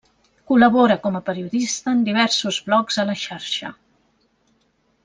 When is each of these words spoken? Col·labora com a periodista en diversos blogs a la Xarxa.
Col·labora 0.51 0.95
com 1.03 1.19
a 1.19 1.21
periodista 1.27 1.93
en 1.97 2.01
diversos 2.09 2.61
blogs 2.71 3.01
a 3.05 3.09
la 3.13 3.19
Xarxa. 3.27 3.73